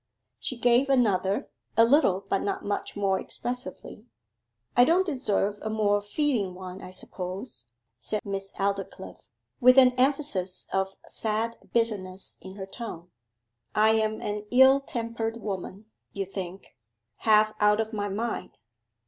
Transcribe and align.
She 0.39 0.57
gave 0.57 0.89
another, 0.89 1.47
a 1.77 1.85
little 1.85 2.25
but 2.27 2.39
not 2.41 2.65
much 2.65 2.95
more 2.95 3.19
expressively. 3.19 4.07
'I 4.75 4.85
don't 4.85 5.05
deserve 5.05 5.59
a 5.61 5.69
more 5.69 6.01
feeling 6.01 6.55
one, 6.55 6.81
I 6.81 6.89
suppose,' 6.89 7.65
said 7.99 8.25
Miss 8.25 8.51
Aldclyffe, 8.53 9.21
with 9.59 9.77
an 9.77 9.91
emphasis 9.99 10.65
of 10.73 10.95
sad 11.05 11.57
bitterness 11.71 12.37
in 12.41 12.55
her 12.55 12.65
tone. 12.65 13.11
'I 13.75 13.91
am 13.91 14.21
an 14.21 14.47
ill 14.49 14.79
tempered 14.79 15.37
woman, 15.39 15.85
you 16.13 16.25
think; 16.25 16.75
half 17.19 17.53
out 17.59 17.79
of 17.79 17.93
my 17.93 18.09
mind. 18.09 18.57